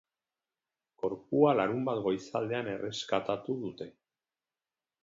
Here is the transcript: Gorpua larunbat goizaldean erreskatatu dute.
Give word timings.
Gorpua 1.03 1.51
larunbat 1.59 2.01
goizaldean 2.09 2.71
erreskatatu 2.73 3.61
dute. 3.69 3.91